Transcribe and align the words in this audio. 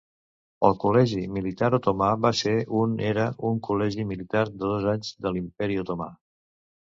El 0.67 0.75
col·legi 0.83 1.19
militar 1.33 1.67
otomà 1.77 2.07
va 2.23 2.31
ser 2.39 2.53
un 2.79 2.95
era 3.11 3.27
un 3.49 3.61
col·legi 3.67 4.05
militar 4.13 4.43
de 4.53 4.57
dos 4.73 4.87
anys 4.95 5.11
de 5.27 5.35
l'Imperi 5.35 5.81
otomà. 5.85 6.09